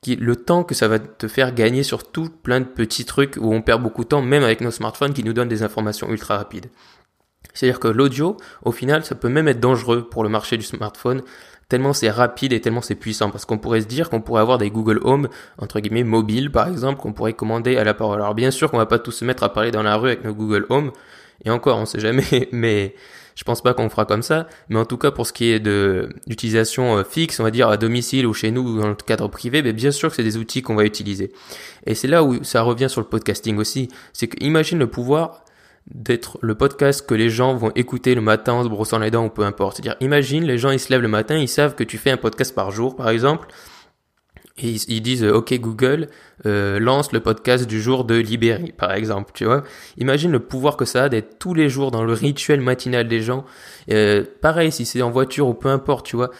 qui, 0.00 0.14
le 0.14 0.36
temps 0.36 0.62
que 0.62 0.76
ça 0.76 0.86
va 0.86 1.00
te 1.00 1.26
faire 1.26 1.52
gagner 1.52 1.82
sur 1.82 2.10
tout 2.10 2.30
plein 2.42 2.60
de 2.60 2.66
petits 2.66 3.04
trucs 3.04 3.36
où 3.36 3.52
on 3.52 3.62
perd 3.62 3.82
beaucoup 3.82 4.04
de 4.04 4.08
temps, 4.08 4.22
même 4.22 4.44
avec 4.44 4.60
nos 4.60 4.70
smartphones 4.70 5.12
qui 5.12 5.24
nous 5.24 5.32
donnent 5.32 5.48
des 5.48 5.64
informations 5.64 6.08
ultra 6.08 6.38
rapides. 6.38 6.66
C'est-à-dire 7.52 7.80
que 7.80 7.88
l'audio, 7.88 8.36
au 8.64 8.70
final, 8.70 9.04
ça 9.04 9.16
peut 9.16 9.28
même 9.28 9.48
être 9.48 9.58
dangereux 9.58 10.08
pour 10.08 10.22
le 10.22 10.28
marché 10.28 10.56
du 10.56 10.62
smartphone, 10.62 11.22
tellement 11.68 11.92
c'est 11.92 12.10
rapide 12.10 12.52
et 12.52 12.60
tellement 12.60 12.80
c'est 12.80 12.94
puissant. 12.94 13.30
Parce 13.30 13.44
qu'on 13.44 13.58
pourrait 13.58 13.80
se 13.80 13.86
dire 13.86 14.08
qu'on 14.08 14.20
pourrait 14.20 14.42
avoir 14.42 14.58
des 14.58 14.70
Google 14.70 15.00
Home, 15.02 15.28
entre 15.58 15.80
guillemets, 15.80 16.04
mobiles, 16.04 16.52
par 16.52 16.68
exemple, 16.68 17.00
qu'on 17.00 17.12
pourrait 17.12 17.32
commander 17.32 17.76
à 17.76 17.82
la 17.82 17.92
parole. 17.92 18.20
Alors 18.20 18.36
bien 18.36 18.52
sûr 18.52 18.70
qu'on 18.70 18.78
va 18.78 18.86
pas 18.86 19.00
tous 19.00 19.10
se 19.10 19.24
mettre 19.24 19.42
à 19.42 19.52
parler 19.52 19.72
dans 19.72 19.82
la 19.82 19.96
rue 19.96 20.10
avec 20.10 20.24
nos 20.24 20.32
Google 20.32 20.66
Home, 20.68 20.92
et 21.44 21.50
encore, 21.50 21.78
on 21.78 21.86
sait 21.86 22.00
jamais, 22.00 22.48
mais 22.52 22.94
je 23.36 23.44
pense 23.44 23.62
pas 23.62 23.72
qu'on 23.74 23.88
fera 23.88 24.04
comme 24.04 24.22
ça. 24.22 24.46
Mais 24.68 24.78
en 24.78 24.84
tout 24.84 24.98
cas, 24.98 25.10
pour 25.10 25.26
ce 25.26 25.32
qui 25.32 25.50
est 25.50 25.60
de 25.60 26.10
d'utilisation 26.26 26.98
euh, 26.98 27.04
fixe, 27.04 27.40
on 27.40 27.44
va 27.44 27.50
dire 27.50 27.68
à 27.68 27.76
domicile 27.76 28.26
ou 28.26 28.34
chez 28.34 28.50
nous 28.50 28.62
ou 28.62 28.80
dans 28.80 28.88
le 28.88 28.94
cadre 28.94 29.28
privé, 29.28 29.62
mais 29.62 29.72
bien 29.72 29.90
sûr 29.90 30.10
que 30.10 30.16
c'est 30.16 30.22
des 30.22 30.36
outils 30.36 30.62
qu'on 30.62 30.74
va 30.74 30.84
utiliser. 30.84 31.32
Et 31.86 31.94
c'est 31.94 32.08
là 32.08 32.22
où 32.22 32.42
ça 32.44 32.62
revient 32.62 32.88
sur 32.90 33.00
le 33.00 33.06
podcasting 33.06 33.56
aussi. 33.56 33.88
C'est 34.12 34.28
que 34.28 34.42
imagine 34.44 34.78
le 34.78 34.88
pouvoir 34.88 35.44
d'être 35.90 36.38
le 36.42 36.54
podcast 36.54 37.06
que 37.06 37.14
les 37.14 37.30
gens 37.30 37.54
vont 37.54 37.72
écouter 37.74 38.14
le 38.14 38.20
matin 38.20 38.52
en 38.52 38.64
se 38.64 38.68
brossant 38.68 38.98
les 38.98 39.10
dents 39.10 39.24
ou 39.24 39.30
peu 39.30 39.42
importe. 39.42 39.76
C'est-à-dire, 39.76 39.96
imagine, 40.00 40.44
les 40.44 40.58
gens, 40.58 40.70
ils 40.70 40.78
se 40.78 40.90
lèvent 40.90 41.00
le 41.00 41.08
matin, 41.08 41.36
ils 41.36 41.48
savent 41.48 41.74
que 41.74 41.84
tu 41.84 41.98
fais 41.98 42.10
un 42.10 42.16
podcast 42.16 42.54
par 42.54 42.70
jour, 42.70 42.94
par 42.94 43.08
exemple, 43.08 43.48
et 44.64 44.76
ils, 44.88 45.00
disent 45.00 45.24
euh, 45.24 45.32
OK 45.32 45.52
Google 45.54 46.08
euh, 46.46 46.78
lance 46.78 47.12
le 47.12 47.20
podcast 47.20 47.66
du 47.66 47.80
jour 47.80 48.04
de 48.04 48.14
Libéry 48.14 48.72
par 48.76 48.92
exemple 48.92 49.32
tu 49.34 49.44
vois. 49.44 49.62
Imagine 49.98 50.30
le 50.30 50.40
pouvoir 50.40 50.76
que 50.76 50.84
ça 50.84 51.04
a 51.04 51.08
d'être 51.08 51.38
tous 51.38 51.54
les 51.54 51.68
jours 51.68 51.90
dans 51.90 52.04
le 52.04 52.12
rituel 52.12 52.60
matinal 52.60 53.08
des 53.08 53.20
gens. 53.20 53.44
Euh, 53.90 54.24
pareil 54.40 54.72
si 54.72 54.84
c'est 54.84 55.02
en 55.02 55.10
voiture 55.10 55.48
ou 55.48 55.54
peu 55.54 55.68
importe 55.68 56.06
tu 56.06 56.16
vois. 56.16 56.30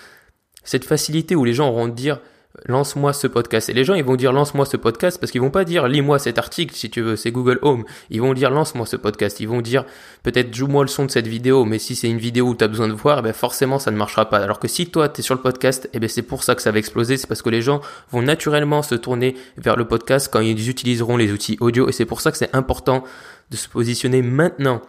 Cette 0.64 0.84
facilité 0.84 1.34
où 1.34 1.44
les 1.44 1.54
gens 1.54 1.68
auront 1.68 1.88
de 1.88 1.94
dire 1.94 2.20
lance-moi 2.66 3.12
ce 3.12 3.26
podcast. 3.26 3.68
Et 3.68 3.72
les 3.72 3.84
gens, 3.84 3.94
ils 3.94 4.04
vont 4.04 4.16
dire 4.16 4.32
lance-moi 4.32 4.66
ce 4.66 4.76
podcast 4.76 5.18
parce 5.20 5.32
qu'ils 5.32 5.40
vont 5.40 5.50
pas 5.50 5.64
dire 5.64 5.88
lis-moi 5.88 6.18
cet 6.18 6.38
article 6.38 6.74
si 6.74 6.90
tu 6.90 7.00
veux, 7.00 7.16
c'est 7.16 7.30
Google 7.30 7.58
Home. 7.62 7.84
Ils 8.10 8.20
vont 8.20 8.34
dire 8.34 8.50
lance-moi 8.50 8.86
ce 8.86 8.96
podcast. 8.96 9.40
Ils 9.40 9.48
vont 9.48 9.60
dire 9.60 9.84
peut-être 10.22 10.54
joue-moi 10.54 10.82
le 10.84 10.88
son 10.88 11.04
de 11.06 11.10
cette 11.10 11.26
vidéo, 11.26 11.64
mais 11.64 11.78
si 11.78 11.94
c'est 11.96 12.08
une 12.08 12.18
vidéo 12.18 12.48
où 12.48 12.54
tu 12.54 12.64
as 12.64 12.68
besoin 12.68 12.88
de 12.88 12.92
voir, 12.92 13.20
eh 13.20 13.22
ben 13.22 13.32
forcément 13.32 13.78
ça 13.78 13.90
ne 13.90 13.96
marchera 13.96 14.28
pas. 14.28 14.38
Alors 14.38 14.58
que 14.58 14.68
si 14.68 14.86
toi 14.86 15.08
tu 15.08 15.20
es 15.20 15.22
sur 15.22 15.34
le 15.34 15.40
podcast, 15.40 15.88
eh 15.92 15.98
ben 15.98 16.08
c'est 16.08 16.22
pour 16.22 16.42
ça 16.42 16.54
que 16.54 16.62
ça 16.62 16.70
va 16.70 16.78
exploser, 16.78 17.16
c'est 17.16 17.26
parce 17.26 17.42
que 17.42 17.50
les 17.50 17.62
gens 17.62 17.80
vont 18.10 18.22
naturellement 18.22 18.82
se 18.82 18.94
tourner 18.94 19.36
vers 19.56 19.76
le 19.76 19.86
podcast 19.86 20.28
quand 20.32 20.40
ils 20.40 20.68
utiliseront 20.68 21.16
les 21.16 21.32
outils 21.32 21.56
audio 21.60 21.88
et 21.88 21.92
c'est 21.92 22.04
pour 22.04 22.20
ça 22.20 22.30
que 22.30 22.38
c'est 22.38 22.54
important 22.54 23.04
de 23.50 23.56
se 23.56 23.68
positionner 23.68 24.22
maintenant 24.22 24.82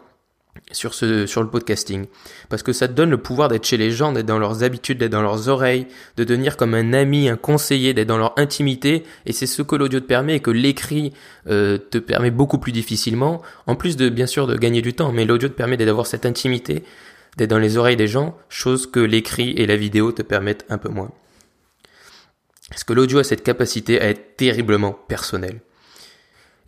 sur 0.71 0.93
ce 0.93 1.25
sur 1.25 1.41
le 1.41 1.49
podcasting. 1.49 2.05
Parce 2.49 2.63
que 2.63 2.73
ça 2.73 2.87
te 2.87 2.93
donne 2.93 3.09
le 3.09 3.17
pouvoir 3.17 3.49
d'être 3.49 3.65
chez 3.65 3.77
les 3.77 3.91
gens 3.91 4.11
d'être 4.11 4.25
dans 4.25 4.39
leurs 4.39 4.63
habitudes 4.63 4.97
d'être 4.97 5.11
dans 5.11 5.21
leurs 5.21 5.49
oreilles 5.49 5.87
de 6.17 6.23
devenir 6.23 6.57
comme 6.57 6.73
un 6.73 6.93
ami 6.93 7.29
un 7.29 7.37
conseiller 7.37 7.93
d'être 7.93 8.07
dans 8.07 8.17
leur 8.17 8.37
intimité. 8.37 9.03
Et 9.25 9.33
c'est 9.33 9.47
ce 9.47 9.61
que 9.61 9.75
l'audio 9.75 9.99
te 9.99 10.05
permet 10.05 10.35
et 10.35 10.39
que 10.39 10.51
l'écrit 10.51 11.13
euh, 11.47 11.77
te 11.77 11.97
permet 11.97 12.31
beaucoup 12.31 12.57
plus 12.57 12.71
difficilement. 12.71 13.41
En 13.67 13.75
plus 13.75 13.97
de 13.97 14.09
bien 14.09 14.27
sûr 14.27 14.47
de 14.47 14.55
gagner 14.55 14.81
du 14.81 14.93
temps 14.93 15.11
mais 15.11 15.25
l'audio 15.25 15.47
te 15.47 15.53
permet 15.53 15.77
d'avoir 15.77 16.07
cette 16.07 16.25
intimité 16.25 16.83
d'être 17.37 17.49
dans 17.49 17.59
les 17.59 17.77
oreilles 17.77 17.95
des 17.95 18.07
gens 18.07 18.37
chose 18.49 18.89
que 18.89 18.99
l'écrit 18.99 19.51
et 19.51 19.65
la 19.65 19.77
vidéo 19.77 20.11
te 20.11 20.21
permettent 20.21 20.65
un 20.69 20.77
peu 20.77 20.89
moins. 20.89 21.11
Parce 22.69 22.83
que 22.83 22.93
l'audio 22.93 23.19
a 23.19 23.23
cette 23.23 23.43
capacité 23.43 23.99
à 24.01 24.09
être 24.09 24.37
terriblement 24.37 24.93
personnel? 24.93 25.59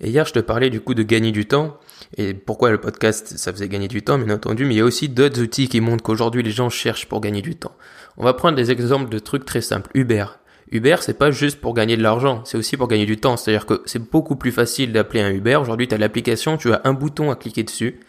Et 0.04 0.10
hier, 0.10 0.26
je 0.26 0.34
te 0.34 0.40
parlais 0.40 0.70
du 0.70 0.82
coup 0.82 0.94
de 0.94 1.02
gagner 1.02 1.32
du 1.32 1.46
temps. 1.46 1.80
Et 2.18 2.34
pourquoi 2.34 2.72
le 2.72 2.80
podcast, 2.80 3.38
ça 3.38 3.54
faisait 3.54 3.70
gagner 3.70 3.88
du 3.88 4.02
temps, 4.02 4.20
bien 4.20 4.36
entendu. 4.36 4.66
Mais 4.66 4.76
il 4.76 4.78
y 4.78 4.82
a 4.82 4.86
aussi 4.86 5.08
d'autres 5.08 5.42
outils 5.42 5.70
qui 5.70 5.80
montrent 5.80 6.04
qu'aujourd'hui, 6.04 6.44
les 6.44 6.52
gens 6.52 6.70
cherchent 6.70 7.08
pour 7.08 7.22
gagner 7.22 7.42
du 7.42 7.56
temps. 7.56 7.72
On 8.18 8.24
va 8.24 8.34
prendre 8.34 8.58
des 8.58 8.70
exemples 8.70 9.10
de 9.10 9.18
trucs 9.18 9.46
très 9.46 9.62
simples. 9.62 9.90
Uber. 9.94 10.26
Uber, 10.72 10.98
c'est 11.00 11.18
pas 11.18 11.32
juste 11.32 11.62
pour 11.62 11.74
gagner 11.74 11.96
de 11.98 12.04
l'argent, 12.04 12.42
c'est 12.46 12.58
aussi 12.58 12.78
pour 12.78 12.88
gagner 12.88 13.06
du 13.06 13.18
temps. 13.18 13.38
C'est-à-dire 13.38 13.66
que 13.66 13.82
c'est 13.86 14.12
beaucoup 14.12 14.36
plus 14.36 14.52
facile 14.52 14.92
d'appeler 14.92 15.22
un 15.22 15.32
Uber. 15.32 15.56
Aujourd'hui, 15.56 15.88
tu 15.88 15.98
l'application, 15.98 16.58
tu 16.58 16.74
as 16.74 16.82
un 16.84 16.94
bouton 16.94 17.32
à 17.32 17.36
cliquer 17.36 17.64
dessus. 17.64 18.00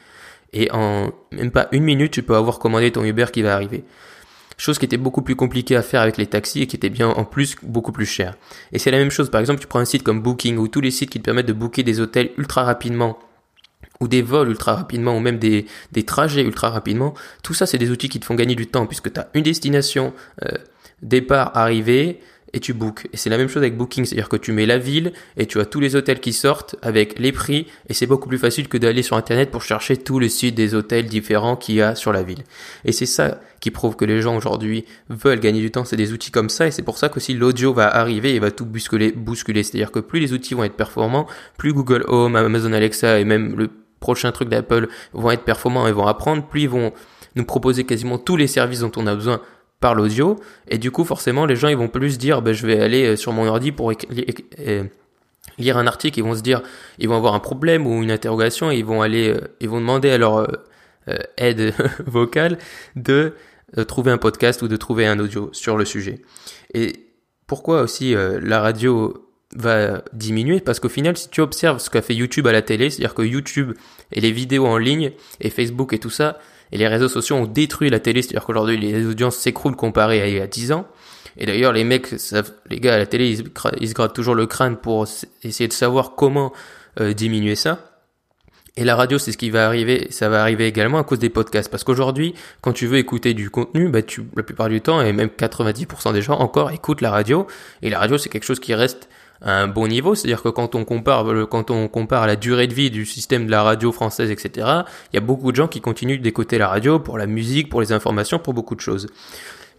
Et 0.52 0.70
en 0.73 1.12
même 1.32 1.50
pas 1.50 1.69
une 1.73 1.85
minute, 1.85 2.12
tu 2.12 2.23
peux 2.23 2.37
avoir 2.37 2.58
commandé 2.58 2.91
ton 2.91 3.05
Uber 3.05 3.26
qui 3.32 3.43
va 3.43 3.55
arriver. 3.55 3.85
Chose 4.56 4.79
qui 4.79 4.85
était 4.85 4.97
beaucoup 4.97 5.23
plus 5.23 5.37
compliquée 5.37 5.77
à 5.77 5.83
faire 5.83 6.01
avec 6.01 6.17
les 6.17 6.27
taxis 6.27 6.62
et 6.62 6.67
qui 6.67 6.77
était 6.77 6.91
bien 6.91 7.09
en 7.09 7.25
plus 7.25 7.56
beaucoup 7.62 7.93
plus 7.93 8.06
cher. 8.06 8.37
Et 8.73 8.79
c'est 8.79 8.91
la 8.91 8.99
même 8.99 9.11
chose, 9.11 9.31
par 9.31 9.41
exemple, 9.41 9.61
tu 9.61 9.67
prends 9.67 9.81
un 9.81 9.85
site 9.85 10.03
comme 10.03 10.23
Booking 10.23 10.56
ou 10.59 10.69
tous 10.69 10.81
les 10.81 10.91
sites 10.91 11.11
qui 11.11 11.19
te 11.19 11.25
permettent 11.25 11.47
de 11.47 11.53
booker 11.53 11.83
des 11.83 12.01
hôtels 12.01 12.31
ultra 12.39 12.65
rapidement 12.65 13.19
ou 14.01 14.09
des 14.09 14.23
vols 14.23 14.49
ultra 14.49 14.75
rapidement 14.75 15.17
ou 15.17 15.21
même 15.21 15.39
des, 15.39 15.67
des 15.93 16.03
trajets 16.03 16.43
ultra 16.43 16.71
rapidement, 16.71 17.15
tout 17.43 17.55
ça 17.55 17.67
c'est 17.67 17.79
des 17.79 17.91
outils 17.91 18.09
qui 18.09 18.19
te 18.19 18.25
font 18.25 18.35
gagner 18.35 18.55
du 18.55 18.67
temps 18.67 18.87
puisque 18.87 19.12
tu 19.12 19.21
as 19.21 19.29
une 19.35 19.43
destination, 19.43 20.12
euh, 20.45 20.59
départ, 21.03 21.56
arrivée, 21.56 22.21
et 22.55 22.61
tu 22.61 22.73
bookes. 22.73 23.09
Et 23.12 23.17
c'est 23.17 23.29
la 23.29 23.37
même 23.37 23.49
chose 23.49 23.62
avec 23.62 23.77
Booking, 23.77 24.05
c'est-à-dire 24.05 24.29
que 24.29 24.37
tu 24.37 24.53
mets 24.53 24.65
la 24.65 24.79
ville 24.79 25.12
et 25.37 25.47
tu 25.47 25.61
as 25.61 25.67
tous 25.67 25.81
les 25.81 25.97
hôtels 25.97 26.21
qui 26.21 26.33
sortent 26.33 26.77
avec 26.81 27.19
les 27.19 27.33
prix 27.33 27.67
et 27.89 27.95
c'est 27.95 28.06
beaucoup 28.06 28.29
plus 28.29 28.39
facile 28.39 28.69
que 28.69 28.79
d'aller 28.79 29.03
sur 29.03 29.17
internet 29.17 29.51
pour 29.51 29.62
chercher 29.62 29.97
tout 29.97 30.19
le 30.21 30.29
site 30.29 30.55
des 30.55 30.75
hôtels 30.75 31.06
différents 31.06 31.56
qu'il 31.56 31.75
y 31.75 31.83
a 31.83 31.95
sur 31.95 32.12
la 32.12 32.23
ville. 32.23 32.45
Et 32.85 32.93
c'est 32.93 33.06
ça 33.06 33.41
qui 33.61 33.71
prouve 33.71 33.97
que 33.97 34.05
les 34.05 34.23
gens 34.23 34.37
aujourd'hui 34.37 34.85
veulent 35.11 35.41
gagner 35.41 35.61
du 35.61 35.71
temps, 35.71 35.85
c'est 35.85 35.97
des 35.97 36.12
outils 36.12 36.31
comme 36.31 36.49
ça 36.49 36.69
et 36.69 36.71
c'est 36.71 36.83
pour 36.83 36.97
ça 36.97 37.09
qu'aussi 37.09 37.35
l'audio 37.35 37.73
va 37.75 37.89
arriver 37.89 38.35
et 38.35 38.39
va 38.39 38.53
tout 38.53 38.65
bousculer, 38.65 39.11
bousculer. 39.11 39.65
C'est-à-dire 39.65 39.91
que 39.91 39.99
plus 39.99 40.20
les 40.20 40.32
outils 40.32 40.55
vont 40.55 40.65
être 40.65 40.77
performants, 40.77 41.27
plus 41.58 41.73
Google 41.73 42.05
Home, 42.06 42.37
Amazon 42.37 42.73
Alexa 42.73 43.19
et 43.19 43.25
même 43.25 43.56
le 43.56 43.70
prochain 43.99 44.31
truc 44.32 44.49
d'Apple 44.49 44.89
vont 45.13 45.31
être 45.31 45.44
performants 45.44 45.89
et 45.89 45.93
vont 45.93 46.06
apprendre, 46.06 46.46
plus 46.46 46.63
ils 46.63 46.69
vont 46.69 46.93
nous 47.37 47.44
proposer 47.44 47.84
quasiment 47.84 48.19
tous 48.19 48.37
les 48.37 48.46
services 48.46 48.81
dont 48.81 48.93
on 48.96 49.06
a 49.08 49.15
besoin 49.15 49.41
par 49.84 49.94
l'audio 49.94 50.41
et 50.67 50.79
du 50.79 50.91
coup 50.91 51.05
forcément 51.05 51.44
les 51.44 51.56
gens 51.56 51.69
ils 51.69 51.76
vont 51.76 51.88
plus 51.88 52.17
dire 52.17 52.41
ben, 52.41 52.55
je 52.55 52.67
vais 52.67 52.81
aller 52.81 53.05
euh, 53.05 53.17
sur 53.17 53.34
mon 53.34 53.46
ordi 53.46 53.70
pour 53.70 53.91
euh, 53.91 54.84
lire 55.58 55.76
un 55.76 55.86
article 55.86 56.19
ils 56.19 56.22
vont 56.22 56.34
se 56.34 56.41
dire 56.41 56.62
ils 56.98 57.06
vont 57.06 57.17
avoir 57.19 57.34
un 57.34 57.38
problème 57.38 57.86
ou 57.86 58.03
une 58.03 58.10
interrogation 58.10 58.70
et 58.70 58.79
ils 58.79 58.84
vont 58.86 59.03
aller 59.03 59.29
euh, 59.29 59.41
ils 59.60 59.69
vont 59.69 59.81
demander 59.81 60.08
à 60.08 60.17
leur 60.17 60.48
aide 61.36 61.74
vocale 62.06 62.56
de 62.96 63.34
trouver 63.86 64.10
un 64.10 64.17
podcast 64.17 64.62
ou 64.62 64.69
de 64.69 64.76
trouver 64.76 65.06
un 65.06 65.19
audio 65.19 65.50
sur 65.53 65.76
le 65.76 65.84
sujet. 65.84 66.22
Et 66.72 67.10
pourquoi 67.46 67.82
aussi 67.82 68.14
la 68.14 68.60
radio 68.60 69.29
va 69.55 70.03
diminuer? 70.14 70.60
Parce 70.60 70.81
qu'au 70.81 70.88
final 70.88 71.14
si 71.19 71.29
tu 71.29 71.43
observes 71.43 71.79
ce 71.79 71.91
qu'a 71.91 72.00
fait 72.00 72.14
YouTube 72.14 72.46
à 72.46 72.53
la 72.53 72.62
télé 72.62 72.88
c'est 72.88 73.03
à 73.03 73.05
dire 73.05 73.14
que 73.14 73.20
YouTube 73.20 73.72
et 74.12 74.22
les 74.22 74.32
vidéos 74.32 74.67
en 74.67 74.79
ligne 74.79 75.12
et 75.41 75.50
Facebook 75.50 75.93
et 75.93 75.98
tout 75.98 76.08
ça 76.08 76.38
et 76.75 76.77
les 76.77 76.89
réseaux 76.89 77.09
sociaux 77.09 77.37
ont 77.37 77.47
détruit 77.47 77.89
la 77.89 78.01
télé, 78.01 78.21
c'est-à-dire 78.21 78.45
qu'aujourd'hui 78.45 78.77
les 78.77 79.07
audiences 79.07 79.37
s'écroulent 79.37 79.77
comparé 79.77 80.21
à 80.21 80.27
il 80.27 80.35
y 80.35 80.41
a 80.41 80.49
10 80.49 80.73
ans. 80.73 80.89
Et 81.37 81.47
d'ailleurs 81.47 81.73
les 81.73 81.85
mecs, 81.85 82.09
les 82.69 82.81
gars 82.81 82.95
à 82.95 82.99
la 82.99 83.07
télé, 83.07 83.31
ils, 83.31 83.89
se 83.89 83.95
grattent 83.95 84.13
toujours 84.13 84.35
le 84.35 84.47
crâne 84.47 84.77
pour 84.77 85.07
essayer 85.45 85.69
de 85.69 85.73
savoir 85.73 86.17
comment 86.17 86.53
euh, 87.01 87.15
diminuer 87.15 87.55
ça. 87.55 87.79
Et 88.77 88.83
la 88.83 88.97
radio, 88.97 89.19
c'est 89.19 89.31
ce 89.31 89.39
qui 89.39 89.51
va 89.51 89.67
arriver, 89.67 90.09
ça 90.11 90.29
va 90.29 90.41
arriver 90.41 90.67
également 90.67 90.99
à 90.99 91.05
cause 91.05 91.21
des 91.21 91.31
podcasts. 91.31 91.71
Parce 91.71 91.85
qu'aujourd'hui, 91.85 92.35
quand 92.61 92.73
tu 92.73 92.89
veux 92.89 92.99
écouter 92.99 93.33
du 93.33 93.51
contenu, 93.51 93.89
bah 93.89 94.03
tu, 94.03 94.25
la 94.35 94.43
plupart 94.43 94.69
du 94.69 94.81
temps, 94.81 95.01
et 95.01 95.13
même 95.13 95.29
90% 95.29 96.13
des 96.13 96.23
gens 96.23 96.41
encore 96.41 96.73
écoutent 96.73 97.03
la 97.03 97.13
radio. 97.13 97.47
Et 97.83 97.91
la 97.91 98.01
radio, 98.01 98.19
c'est 98.19 98.31
quelque 98.31 98.43
chose 98.45 98.59
qui 98.59 98.75
reste 98.75 99.09
un 99.44 99.69
bon 99.69 99.86
niveau, 99.86 100.15
c'est-à-dire 100.15 100.43
que 100.43 100.48
quand 100.48 100.74
on 100.74 100.84
compare 100.84 101.27
quand 101.51 101.70
on 101.70 101.86
compare 101.89 102.27
la 102.27 102.36
durée 102.36 102.67
de 102.67 102.74
vie 102.74 102.91
du 102.91 103.05
système 103.05 103.46
de 103.46 103.51
la 103.51 103.63
radio 103.63 103.93
française, 103.93 104.31
etc., 104.31 104.67
il 105.13 105.15
y 105.15 105.19
a 105.19 105.20
beaucoup 105.20 105.53
de 105.53 105.56
gens 105.56 105.69
qui 105.69 105.81
continuent 105.81 106.20
d'écouter 106.20 106.56
la 106.58 106.69
radio 106.69 106.98
pour 106.98 107.19
la 107.19 107.27
musique, 107.27 107.69
pour 107.69 107.81
les 107.81 107.93
informations, 107.93 108.39
pour 108.39 108.55
beaucoup 108.55 108.74
de 108.74 108.81
choses. 108.81 109.06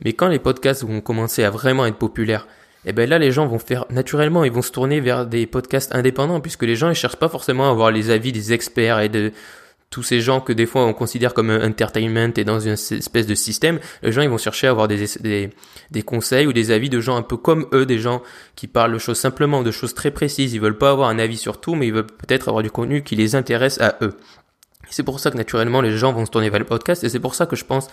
Mais 0.03 0.13
quand 0.13 0.27
les 0.27 0.39
podcasts 0.39 0.83
vont 0.83 1.01
commencer 1.01 1.43
à 1.43 1.49
vraiment 1.49 1.85
être 1.85 1.97
populaires, 1.97 2.47
et 2.85 2.89
eh 2.89 2.93
ben 2.93 3.09
là 3.09 3.17
les 3.17 3.31
gens 3.31 3.47
vont 3.47 3.57
faire 3.57 3.85
naturellement, 3.89 4.43
ils 4.43 4.51
vont 4.51 4.61
se 4.61 4.71
tourner 4.71 4.99
vers 4.99 5.25
des 5.25 5.47
podcasts 5.47 5.95
indépendants 5.95 6.39
puisque 6.39 6.61
les 6.61 6.75
gens 6.75 6.91
ils 6.91 6.95
cherchent 6.95 7.15
pas 7.15 7.29
forcément 7.29 7.67
à 7.67 7.71
avoir 7.71 7.89
les 7.89 8.11
avis 8.11 8.31
des 8.31 8.53
experts 8.53 8.99
et 8.99 9.09
de 9.09 9.31
tous 9.89 10.03
ces 10.03 10.19
gens 10.19 10.41
que 10.41 10.51
des 10.51 10.65
fois 10.65 10.85
on 10.85 10.93
considère 10.93 11.33
comme 11.33 11.49
un 11.49 11.69
entertainment 11.69 12.33
et 12.35 12.43
dans 12.43 12.59
une 12.59 12.73
espèce 12.73 13.27
de 13.27 13.35
système, 13.35 13.79
les 14.03 14.11
gens 14.11 14.21
ils 14.21 14.29
vont 14.29 14.37
chercher 14.37 14.67
à 14.67 14.71
avoir 14.71 14.87
des, 14.87 15.49
conseils 16.05 16.47
ou 16.47 16.53
des 16.53 16.71
avis 16.71 16.89
de 16.89 16.99
gens 16.99 17.15
un 17.15 17.21
peu 17.21 17.37
comme 17.37 17.67
eux, 17.73 17.85
des 17.85 17.99
gens 17.99 18.21
qui 18.55 18.67
parlent 18.67 18.93
de 18.93 18.97
choses 18.97 19.19
simplement, 19.19 19.63
de 19.63 19.71
choses 19.71 19.93
très 19.93 20.11
précises. 20.11 20.53
Ils 20.53 20.59
veulent 20.59 20.77
pas 20.77 20.91
avoir 20.91 21.09
un 21.09 21.19
avis 21.19 21.37
sur 21.37 21.61
tout, 21.61 21.75
mais 21.75 21.87
ils 21.87 21.93
veulent 21.93 22.07
peut-être 22.07 22.49
avoir 22.49 22.63
du 22.63 22.71
contenu 22.71 23.03
qui 23.03 23.15
les 23.15 23.35
intéresse 23.35 23.79
à 23.79 23.97
eux. 24.01 24.17
C'est 24.89 25.03
pour 25.03 25.19
ça 25.19 25.31
que 25.31 25.37
naturellement 25.37 25.81
les 25.81 25.91
gens 25.91 26.11
vont 26.13 26.25
se 26.25 26.31
tourner 26.31 26.49
vers 26.49 26.59
le 26.59 26.65
podcast 26.65 27.03
et 27.03 27.09
c'est 27.09 27.19
pour 27.19 27.35
ça 27.35 27.45
que 27.45 27.55
je 27.55 27.65
pense 27.65 27.87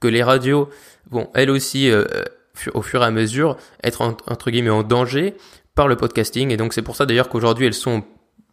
que 0.00 0.08
les 0.08 0.22
radios 0.22 0.68
vont 1.10 1.30
elles 1.34 1.50
aussi 1.50 1.90
euh, 1.90 2.04
au 2.74 2.82
fur 2.82 3.02
et 3.02 3.06
à 3.06 3.10
mesure 3.10 3.56
être 3.82 4.02
entre 4.02 4.50
guillemets 4.50 4.70
en 4.70 4.82
danger 4.82 5.34
par 5.74 5.88
le 5.88 5.96
podcasting 5.96 6.50
et 6.50 6.56
donc 6.56 6.72
c'est 6.74 6.82
pour 6.82 6.96
ça 6.96 7.06
d'ailleurs 7.06 7.28
qu'aujourd'hui 7.28 7.66
elles 7.66 7.74
sont 7.74 8.04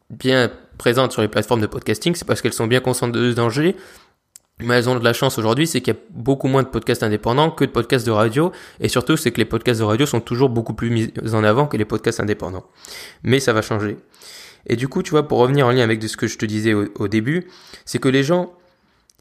bien 0.10 0.52
présentes 0.82 1.12
sur 1.12 1.22
les 1.22 1.28
plateformes 1.28 1.62
de 1.62 1.68
podcasting, 1.68 2.16
c'est 2.16 2.26
parce 2.26 2.42
qu'elles 2.42 2.54
sont 2.54 2.66
bien 2.66 2.80
conscientes 2.80 3.12
de 3.12 3.30
ce 3.30 3.36
danger. 3.36 3.76
Mais 4.62 4.74
elles 4.74 4.90
ont 4.90 4.98
de 4.98 5.04
la 5.04 5.14
chance 5.14 5.38
aujourd'hui, 5.38 5.68
c'est 5.68 5.80
qu'il 5.80 5.94
y 5.94 5.98
a 5.98 6.00
beaucoup 6.10 6.48
moins 6.48 6.64
de 6.64 6.70
podcasts 6.70 7.04
indépendants 7.04 7.52
que 7.52 7.66
de 7.66 7.70
podcasts 7.70 8.04
de 8.04 8.12
radio. 8.12 8.52
Et 8.80 8.88
surtout, 8.88 9.16
c'est 9.16 9.32
que 9.32 9.38
les 9.38 9.46
podcasts 9.46 9.80
de 9.80 9.86
radio 9.86 10.08
sont 10.08 10.22
toujours 10.22 10.50
beaucoup 10.50 10.74
plus 10.74 10.90
mis 10.90 11.14
en 11.34 11.44
avant 11.44 11.68
que 11.68 11.78
les 11.78 11.86
podcasts 11.86 12.20
indépendants. 12.20 12.66
Mais 13.22 13.40
ça 13.40 13.54
va 13.54 13.62
changer. 13.62 13.98
Et 14.66 14.76
du 14.76 14.88
coup, 14.88 15.04
tu 15.04 15.12
vois, 15.12 15.28
pour 15.28 15.38
revenir 15.38 15.68
en 15.68 15.72
lien 15.72 15.84
avec 15.84 16.02
ce 16.02 16.18
que 16.18 16.26
je 16.26 16.40
te 16.40 16.48
disais 16.48 16.74
au, 16.74 17.08
début, 17.08 17.48
c'est 17.86 18.00
que 18.00 18.10
les 18.10 18.24
gens, 18.24 18.52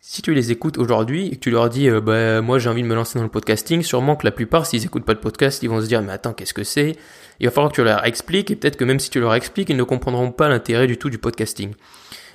si 0.00 0.22
tu 0.22 0.32
les 0.32 0.50
écoutes 0.50 0.78
aujourd'hui 0.78 1.26
et 1.26 1.30
que 1.32 1.40
tu 1.40 1.50
leur 1.50 1.68
dis, 1.68 1.88
euh, 1.88 2.00
bah, 2.00 2.40
moi 2.40 2.58
j'ai 2.58 2.70
envie 2.70 2.82
de 2.82 2.86
me 2.86 2.94
lancer 2.94 3.18
dans 3.18 3.22
le 3.22 3.30
podcasting, 3.30 3.82
sûrement 3.82 4.16
que 4.16 4.26
la 4.26 4.32
plupart, 4.32 4.66
s'ils 4.66 4.84
écoutent 4.84 5.04
pas 5.04 5.14
de 5.14 5.20
podcast, 5.20 5.62
ils 5.62 5.68
vont 5.68 5.80
se 5.80 5.86
dire, 5.86 6.02
mais 6.02 6.12
attends, 6.12 6.32
qu'est-ce 6.32 6.54
que 6.54 6.64
c'est? 6.64 6.96
Il 7.38 7.46
va 7.46 7.52
falloir 7.52 7.70
que 7.70 7.76
tu 7.76 7.84
leur 7.84 8.04
expliques 8.04 8.50
et 8.50 8.56
peut-être 8.56 8.76
que 8.76 8.84
même 8.84 8.98
si 8.98 9.10
tu 9.10 9.20
leur 9.20 9.34
expliques, 9.34 9.68
ils 9.68 9.76
ne 9.76 9.82
comprendront 9.82 10.32
pas 10.32 10.48
l'intérêt 10.48 10.86
du 10.86 10.96
tout 10.96 11.10
du 11.10 11.18
podcasting. 11.18 11.74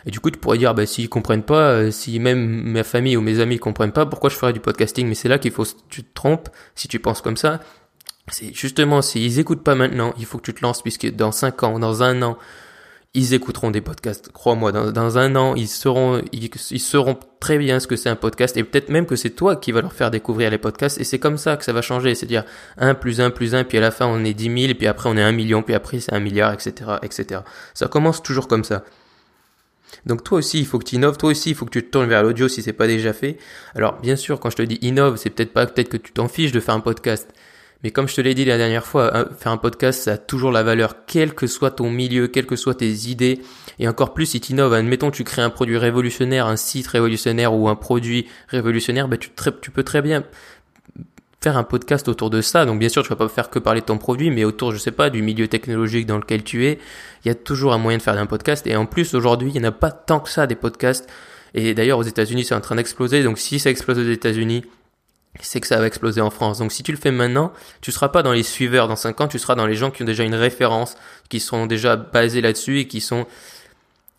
Et 0.05 0.11
du 0.11 0.19
coup, 0.19 0.29
tu 0.29 0.37
pourrais 0.37 0.59
dire, 0.59 0.75
bah, 0.75 0.85
s'ils 0.85 1.09
comprennent 1.09 1.43
pas, 1.43 1.71
euh, 1.71 1.91
si 1.91 2.19
même 2.19 2.39
ma 2.39 2.83
famille 2.83 3.17
ou 3.17 3.21
mes 3.21 3.39
amis 3.39 3.57
comprennent 3.57 3.91
pas, 3.91 4.05
pourquoi 4.05 4.29
je 4.29 4.35
ferais 4.35 4.53
du 4.53 4.59
podcasting? 4.59 5.07
Mais 5.07 5.15
c'est 5.15 5.29
là 5.29 5.39
qu'il 5.39 5.51
faut, 5.51 5.65
tu 5.89 6.03
te 6.03 6.13
trompes 6.13 6.49
si 6.75 6.87
tu 6.87 6.99
penses 6.99 7.21
comme 7.21 7.37
ça. 7.37 7.59
C'est 8.27 8.53
justement, 8.53 9.01
s'ils 9.01 9.39
écoutent 9.39 9.63
pas 9.63 9.75
maintenant, 9.75 10.13
il 10.19 10.25
faut 10.25 10.37
que 10.37 10.43
tu 10.43 10.53
te 10.53 10.61
lances 10.61 10.81
puisque 10.81 11.09
dans 11.15 11.31
5 11.31 11.63
ans, 11.63 11.79
dans 11.79 12.03
un 12.03 12.21
an, 12.21 12.37
ils 13.15 13.33
écouteront 13.33 13.71
des 13.71 13.81
podcasts. 13.81 14.31
Crois-moi, 14.31 14.71
dans, 14.71 14.91
dans, 14.91 15.17
un 15.17 15.35
an, 15.35 15.55
ils 15.55 15.69
seront, 15.69 16.21
ils, 16.33 16.49
ils 16.71 16.79
sauront 16.79 17.17
très 17.39 17.57
bien 17.57 17.79
ce 17.79 17.87
que 17.87 17.95
c'est 17.95 18.09
un 18.09 18.15
podcast 18.15 18.57
et 18.57 18.63
peut-être 18.63 18.89
même 18.89 19.05
que 19.05 19.15
c'est 19.15 19.31
toi 19.31 19.55
qui 19.55 19.71
va 19.71 19.81
leur 19.81 19.93
faire 19.93 20.11
découvrir 20.11 20.51
les 20.51 20.57
podcasts 20.57 20.99
et 20.99 21.05
c'est 21.05 21.17
comme 21.17 21.37
ça 21.37 21.55
que 21.55 21.63
ça 21.63 21.73
va 21.73 21.81
changer. 21.81 22.13
C'est-à-dire 22.13 22.43
1 22.77 22.93
plus 22.93 23.21
1 23.21 23.31
plus 23.31 23.55
1, 23.55 23.63
puis 23.63 23.77
à 23.77 23.81
la 23.81 23.91
fin 23.91 24.05
on 24.05 24.23
est 24.25 24.33
10 24.33 24.43
000 24.43 24.57
et 24.71 24.73
puis 24.75 24.87
après 24.87 25.09
on 25.09 25.15
est 25.15 25.23
1 25.23 25.31
million, 25.31 25.63
puis 25.63 25.73
après 25.73 25.99
c'est 26.01 26.13
1 26.13 26.19
milliard, 26.19 26.53
etc., 26.53 26.91
etc. 27.01 27.41
Ça 27.73 27.87
commence 27.87 28.21
toujours 28.21 28.47
comme 28.47 28.65
ça. 28.65 28.83
Donc 30.05 30.23
toi 30.23 30.39
aussi, 30.39 30.59
il 30.59 30.65
faut 30.65 30.77
que 30.77 30.83
tu 30.83 30.95
innoves, 30.95 31.17
toi 31.17 31.29
aussi, 31.29 31.51
il 31.51 31.55
faut 31.55 31.65
que 31.65 31.71
tu 31.71 31.83
te 31.83 31.89
tournes 31.89 32.09
vers 32.09 32.21
l'audio 32.21 32.49
si 32.49 32.61
c'est 32.61 32.73
pas 32.73 32.87
déjà 32.87 33.13
fait. 33.13 33.37
Alors 33.75 33.99
bien 34.01 34.17
sûr, 34.17 34.39
quand 34.41 34.49
je 34.49 34.57
te 34.57 34.61
dis 34.61 34.77
innove, 34.81 35.15
c'est 35.15 35.29
peut-être 35.29 35.53
pas 35.53 35.65
peut-être 35.65 35.89
que 35.89 35.97
tu 35.97 36.11
t'en 36.11 36.27
fiches 36.27 36.51
de 36.51 36.59
faire 36.59 36.75
un 36.75 36.81
podcast. 36.81 37.33
Mais 37.85 37.91
comme 37.91 38.07
je 38.07 38.15
te 38.15 38.21
l'ai 38.21 38.33
dit 38.33 38.45
la 38.45 38.57
dernière 38.57 38.83
fois, 38.83 39.15
hein, 39.15 39.27
faire 39.37 39.51
un 39.51 39.57
podcast, 39.57 40.01
ça 40.01 40.13
a 40.13 40.17
toujours 40.17 40.51
la 40.51 40.63
valeur, 40.63 41.05
quel 41.05 41.35
que 41.35 41.45
soit 41.45 41.69
ton 41.69 41.91
milieu, 41.91 42.27
quelles 42.27 42.47
que 42.47 42.55
soient 42.55 42.73
tes 42.73 42.91
idées. 43.09 43.43
Et 43.77 43.87
encore 43.87 44.15
plus 44.15 44.25
si 44.25 44.41
tu 44.41 44.53
innoves, 44.53 44.73
admettons 44.73 45.11
tu 45.11 45.23
crées 45.23 45.43
un 45.43 45.51
produit 45.51 45.77
révolutionnaire, 45.77 46.47
un 46.47 46.55
site 46.55 46.87
révolutionnaire 46.87 47.53
ou 47.53 47.69
un 47.69 47.75
produit 47.75 48.25
révolutionnaire, 48.47 49.07
ben 49.07 49.19
tu, 49.19 49.29
tu 49.61 49.69
peux 49.69 49.83
très 49.83 50.01
bien 50.01 50.23
faire 51.43 51.57
un 51.57 51.63
podcast 51.63 52.07
autour 52.07 52.31
de 52.31 52.41
ça. 52.41 52.65
Donc 52.65 52.79
bien 52.79 52.89
sûr, 52.89 53.03
tu 53.03 53.09
vas 53.09 53.17
pas 53.17 53.29
faire 53.29 53.51
que 53.51 53.59
parler 53.59 53.81
de 53.81 53.85
ton 53.85 53.99
produit, 53.99 54.31
mais 54.31 54.45
autour, 54.45 54.71
je 54.71 54.79
sais 54.79 54.89
pas, 54.89 55.11
du 55.11 55.21
milieu 55.21 55.47
technologique 55.47 56.07
dans 56.07 56.17
lequel 56.17 56.43
tu 56.43 56.65
es, 56.65 56.79
il 57.23 57.27
y 57.27 57.31
a 57.31 57.35
toujours 57.35 57.71
un 57.71 57.77
moyen 57.77 57.99
de 57.99 58.03
faire 58.03 58.17
un 58.17 58.25
podcast. 58.25 58.65
Et 58.65 58.75
en 58.75 58.87
plus, 58.87 59.13
aujourd'hui, 59.13 59.51
il 59.53 59.61
n'y 59.61 59.67
en 59.67 59.69
a 59.69 59.71
pas 59.71 59.91
tant 59.91 60.19
que 60.21 60.31
ça 60.31 60.47
des 60.47 60.55
podcasts. 60.55 61.07
Et 61.53 61.75
d'ailleurs, 61.75 61.99
aux 61.99 62.03
États-Unis, 62.03 62.45
c'est 62.45 62.55
en 62.55 62.61
train 62.61 62.77
d'exploser. 62.77 63.21
Donc 63.21 63.37
si 63.37 63.59
ça 63.59 63.69
explose 63.69 63.99
aux 63.99 64.11
États-Unis, 64.11 64.63
c'est 65.41 65.61
que 65.61 65.67
ça 65.67 65.77
va 65.77 65.87
exploser 65.87 66.21
en 66.21 66.29
France. 66.29 66.59
Donc 66.59 66.71
si 66.71 66.83
tu 66.83 66.91
le 66.91 66.97
fais 66.97 67.11
maintenant, 67.11 67.53
tu 67.81 67.91
seras 67.91 68.09
pas 68.09 68.23
dans 68.23 68.31
les 68.31 68.43
suiveurs 68.43 68.87
dans 68.87 68.95
5 68.95 69.21
ans, 69.21 69.27
tu 69.27 69.39
seras 69.39 69.55
dans 69.55 69.67
les 69.67 69.75
gens 69.75 69.91
qui 69.91 70.03
ont 70.03 70.05
déjà 70.05 70.23
une 70.23 70.35
référence, 70.35 70.95
qui 71.29 71.39
sont 71.39 71.65
déjà 71.65 71.95
basés 71.95 72.41
là-dessus 72.41 72.79
et 72.79 72.87
qui 72.87 73.01
sont 73.01 73.25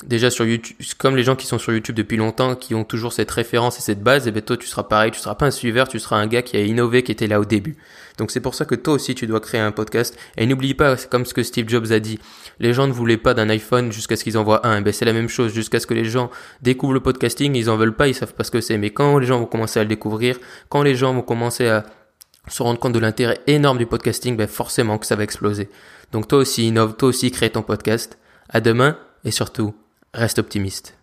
déjà 0.04 0.30
sur 0.30 0.44
YouTube, 0.44 0.76
comme 0.98 1.16
les 1.16 1.22
gens 1.22 1.36
qui 1.36 1.46
sont 1.46 1.58
sur 1.58 1.72
YouTube 1.72 1.96
depuis 1.96 2.18
longtemps, 2.18 2.54
qui 2.54 2.74
ont 2.74 2.84
toujours 2.84 3.12
cette 3.14 3.30
référence 3.30 3.78
et 3.78 3.80
cette 3.80 4.02
base, 4.02 4.28
et 4.28 4.30
ben 4.30 4.42
toi 4.42 4.56
tu 4.56 4.66
seras 4.66 4.82
pareil, 4.82 5.10
tu 5.10 5.18
seras 5.18 5.34
pas 5.34 5.46
un 5.46 5.50
suiveur, 5.50 5.88
tu 5.88 5.98
seras 5.98 6.16
un 6.16 6.26
gars 6.26 6.42
qui 6.42 6.56
a 6.56 6.60
innové, 6.60 7.02
qui 7.02 7.12
était 7.12 7.26
là 7.26 7.40
au 7.40 7.46
début. 7.46 7.76
Donc 8.18 8.30
c'est 8.30 8.40
pour 8.40 8.54
ça 8.54 8.66
que 8.66 8.74
toi 8.74 8.94
aussi 8.94 9.14
tu 9.14 9.26
dois 9.26 9.40
créer 9.40 9.60
un 9.60 9.72
podcast. 9.72 10.18
Et 10.36 10.46
n'oublie 10.46 10.74
pas, 10.74 10.96
comme 10.96 11.24
ce 11.24 11.32
que 11.32 11.42
Steve 11.42 11.68
Jobs 11.68 11.92
a 11.92 11.98
dit, 11.98 12.18
les 12.60 12.74
gens 12.74 12.86
ne 12.86 12.92
voulaient 12.92 13.16
pas 13.16 13.32
d'un 13.32 13.48
iPhone 13.48 13.90
jusqu'à 13.90 14.16
ce 14.16 14.24
qu'ils 14.24 14.36
en 14.36 14.44
voient 14.44 14.66
un. 14.66 14.78
Et 14.78 14.82
ben 14.82 14.92
c'est 14.92 15.06
la 15.06 15.14
même 15.14 15.28
chose, 15.28 15.54
jusqu'à 15.54 15.80
ce 15.80 15.86
que 15.86 15.94
les 15.94 16.04
gens 16.04 16.30
découvrent 16.60 16.94
le 16.94 17.00
podcasting, 17.00 17.54
ils 17.54 17.70
en 17.70 17.76
veulent 17.76 17.96
pas, 17.96 18.08
ils 18.08 18.14
savent 18.14 18.34
pas 18.34 18.44
ce 18.44 18.50
que 18.50 18.60
c'est. 18.60 18.76
Mais 18.76 18.90
quand 18.90 19.18
les 19.18 19.26
gens 19.26 19.38
vont 19.38 19.46
commencer 19.46 19.80
à 19.80 19.82
le 19.82 19.88
découvrir, 19.88 20.38
quand 20.68 20.82
les 20.82 20.94
gens 20.94 21.14
vont 21.14 21.22
commencer 21.22 21.68
à 21.68 21.86
se 22.48 22.62
rendre 22.62 22.78
compte 22.78 22.92
de 22.92 22.98
l'intérêt 22.98 23.40
énorme 23.46 23.78
du 23.78 23.86
podcasting, 23.86 24.36
ben 24.36 24.46
forcément 24.46 24.98
que 24.98 25.06
ça 25.06 25.16
va 25.16 25.24
exploser. 25.24 25.70
Donc 26.12 26.28
toi 26.28 26.38
aussi 26.38 26.68
innove, 26.68 26.96
toi 26.96 27.08
aussi 27.08 27.30
crée 27.30 27.50
ton 27.50 27.62
podcast. 27.62 28.18
À 28.48 28.60
demain 28.60 28.96
et 29.24 29.32
surtout 29.32 29.74
Reste 30.16 30.40
optimiste. 30.40 30.95